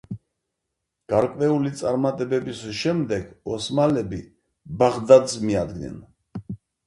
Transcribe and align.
გარკვეული 1.11 1.73
წარმატებების 1.81 2.63
შემდეგ 2.79 3.51
ოსმალები 3.57 4.21
ბაღდადს 4.83 5.37
მიადგნენ. 5.45 6.01